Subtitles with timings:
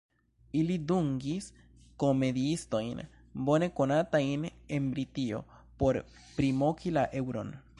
[0.59, 1.49] Ili dungis
[2.03, 3.03] komediistojn,
[3.49, 5.43] bone konatajn en Britio,
[5.83, 6.01] por
[6.41, 7.55] primoki la eŭron.